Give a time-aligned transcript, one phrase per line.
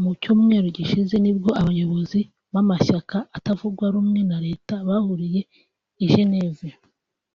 [0.00, 2.20] Mu Cyumweru gishize nibwo abayobozi
[2.52, 5.40] b’amashyaka atavuga rumwe na Leta bahuriye
[6.04, 6.68] i Genève